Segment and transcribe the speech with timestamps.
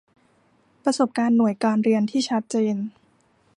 [0.83, 2.75] ประสบการณ์หน่วยการเรียนที่ชัดเจน